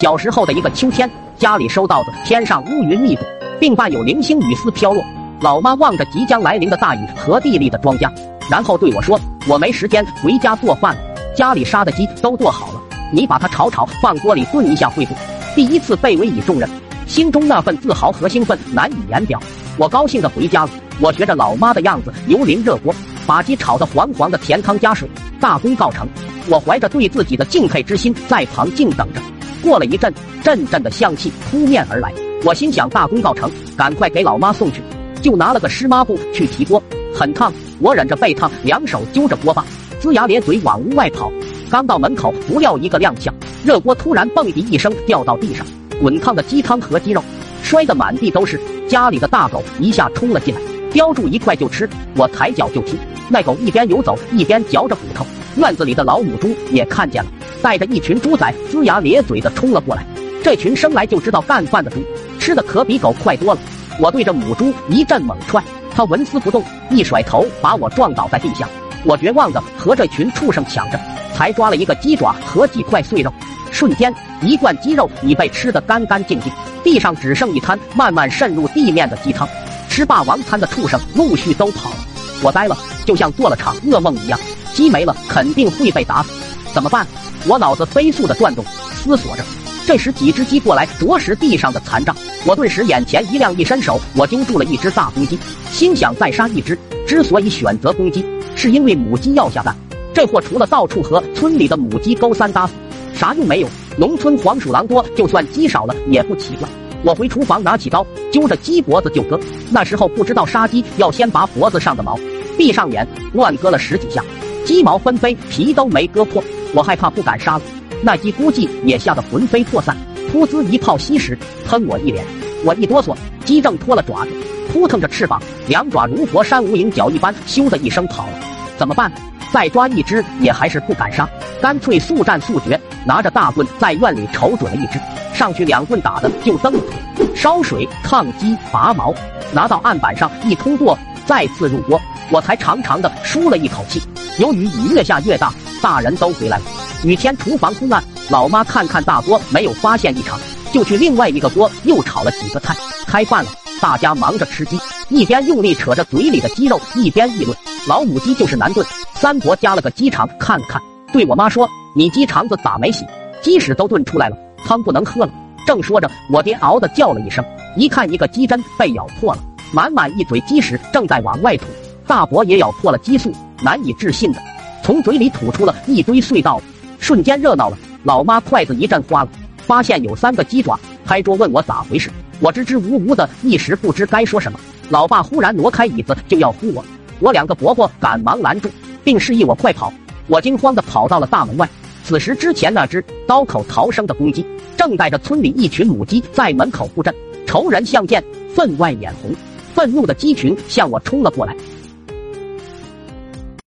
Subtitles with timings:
[0.00, 3.22] 小时候的一个秋天，家里收稻子，天上乌云密布，
[3.60, 5.04] 并伴有零星雨丝飘落。
[5.42, 8.10] 老妈望着即将来临的大雨和地里的庄稼，
[8.50, 11.00] 然后对我说：“我没时间回家做饭了，
[11.36, 12.80] 家里杀的鸡都做好了，
[13.12, 15.14] 你把它炒炒，放锅里炖一下会不？”
[15.54, 16.66] 第一次被委以重任，
[17.06, 19.38] 心中那份自豪和兴奋难以言表。
[19.76, 22.94] 我高兴地回家了，我学着老妈的样子，油淋热锅，
[23.26, 25.06] 把鸡炒得黄黄的，甜汤加水，
[25.38, 26.08] 大功告成。
[26.48, 29.20] 我怀着对自己的敬佩之心，在旁静等着。
[29.62, 32.12] 过了一阵，阵阵的香气扑面而来，
[32.44, 34.80] 我心想大功告成，赶快给老妈送去。
[35.20, 36.82] 就拿了个湿抹布去提锅，
[37.14, 39.64] 很烫，我忍着背烫，两手揪着锅把，
[40.00, 41.30] 龇牙咧嘴往屋外跑。
[41.70, 43.30] 刚到门口，不料一个踉跄，
[43.62, 45.66] 热锅突然蹦迪一声掉到地上，
[46.00, 47.22] 滚烫的鸡汤和鸡肉
[47.62, 48.58] 摔得满地都是。
[48.88, 52.96] 家里的大狗一下冲了进来，叼住一块就吃，我抬脚就踢，
[53.28, 55.24] 那狗一边游走一边嚼着骨头。
[55.56, 57.30] 院子里的老母猪也看见了。
[57.62, 60.04] 带着一群猪仔龇牙咧嘴的冲了过来，
[60.42, 62.02] 这群生来就知道干饭的猪，
[62.38, 63.60] 吃的可比狗快多了。
[63.98, 65.62] 我对着母猪一阵猛踹，
[65.94, 68.68] 它纹丝不动，一甩头把我撞倒在地下。
[69.04, 71.00] 我绝望的和这群畜生抢着，
[71.34, 73.32] 才抓了一个鸡爪和几块碎肉，
[73.70, 76.52] 瞬间一罐鸡肉已被吃得干干净净，
[76.82, 79.48] 地上只剩一滩慢慢渗入地面的鸡汤。
[79.88, 81.96] 吃霸王餐的畜生陆续都跑了，
[82.42, 84.38] 我呆了，就像做了场噩梦一样。
[84.72, 86.30] 鸡没了，肯定会被打死，
[86.72, 87.06] 怎么办？
[87.46, 89.42] 我脑子飞速的转动，思索着。
[89.86, 95.38] 这时几只鸡过来啄食地上的残渣，我顿时眼前一亮，一伸手，我揪住了一只大公鸡，
[95.72, 96.78] 心想再杀一只。
[97.06, 98.24] 之所以选择公鸡，
[98.54, 99.74] 是因为母鸡要下蛋。
[100.12, 102.72] 这货除了到处和村里的母鸡勾三搭四，
[103.14, 103.68] 啥用没有。
[103.96, 106.68] 农村黄鼠狼多，就算鸡少了也不奇怪。
[107.02, 109.40] 我回厨房拿起刀，揪着鸡脖子就割。
[109.70, 112.18] 那时候不知道杀鸡要先拔脖子上的毛，
[112.58, 114.22] 闭上眼乱割了十几下，
[114.64, 116.44] 鸡毛纷飞，皮都没割破。
[116.74, 117.62] 我害怕，不敢杀了。
[118.02, 119.96] 那鸡估计也吓得魂飞魄散，
[120.32, 122.24] 噗呲一炮吸食，喷我一脸。
[122.64, 124.30] 我一哆嗦，鸡正脱了爪子，
[124.72, 128.32] 扑腾着翅膀，两爪如佛山无影脚一般，咻的一声跑了。
[128.78, 129.10] 怎么办？
[129.52, 131.28] 再抓一只也还是不敢杀，
[131.60, 135.00] 干脆速战速决，拿着大棍在院里瞅准了一只，
[135.34, 136.86] 上去两棍打的就蹬土、
[137.34, 139.12] 烧水、烫鸡、拔毛，
[139.52, 140.96] 拿到案板上一通过，
[141.26, 142.00] 再次入锅，
[142.30, 144.00] 我才长长的舒了一口气。
[144.38, 145.52] 由于雨越下越大。
[145.82, 146.64] 大人都回来了，
[147.04, 148.02] 雨天厨房昏暗。
[148.28, 150.38] 老妈看看大锅，没有发现异常，
[150.72, 152.76] 就去另外一个锅又炒了几个菜。
[153.06, 157.56] 开饭了，大家忙着吃鸡，一边用力扯着嘴里的鸡肉，一边议论：
[157.88, 158.86] 老母鸡就是难炖。
[159.14, 160.80] 三伯加了个鸡肠看了看，
[161.12, 163.04] 对我妈说：“你鸡肠子咋没洗？
[163.42, 165.32] 鸡屎都炖出来了，汤不能喝了。”
[165.66, 167.44] 正说着，我爹嗷的叫了一声，
[167.76, 169.42] 一看一个鸡胗被咬破了，
[169.72, 171.64] 满满一嘴鸡屎正在往外吐。
[172.06, 173.32] 大伯也咬破了鸡素，
[173.62, 174.40] 难以置信的。
[174.82, 176.60] 从嘴里吐出了一堆碎道，
[176.98, 177.78] 瞬间热闹了。
[178.04, 179.30] 老妈筷子一阵花了，
[179.66, 182.10] 发现有三个鸡爪，拍桌问我咋回事。
[182.40, 184.58] 我支支吾吾的，一时不知该说什么。
[184.88, 186.84] 老爸忽然挪开椅子就要呼我，
[187.18, 188.70] 我两个伯伯赶忙拦住，
[189.04, 189.92] 并示意我快跑。
[190.26, 191.68] 我惊慌的跑到了大门外。
[192.02, 194.44] 此时之前那只刀口逃生的公鸡，
[194.76, 197.14] 正带着村里一群母鸡在门口布阵，
[197.46, 198.24] 仇人相见，
[198.54, 199.30] 分外眼红。
[199.74, 201.54] 愤怒的鸡群向我冲了过来。